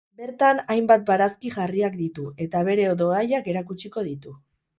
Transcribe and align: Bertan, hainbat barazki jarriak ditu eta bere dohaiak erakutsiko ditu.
Bertan, 0.19 0.61
hainbat 0.75 1.03
barazki 1.09 1.51
jarriak 1.57 1.99
ditu 1.99 2.25
eta 2.47 2.63
bere 2.71 2.89
dohaiak 3.03 3.53
erakutsiko 3.55 4.07
ditu. 4.11 4.35